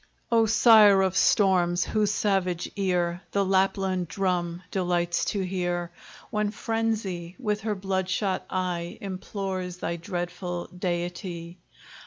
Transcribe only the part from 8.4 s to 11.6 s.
eye Implores thy dreadful deity.